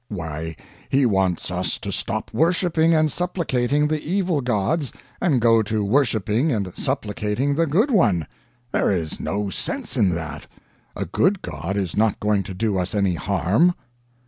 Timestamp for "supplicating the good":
6.75-7.91